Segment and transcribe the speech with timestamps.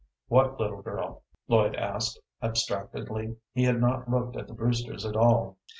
[0.29, 3.37] "What little girl?" Lloyd asked, abstractedly.
[3.53, 5.57] He had not looked at the Brewsters at all.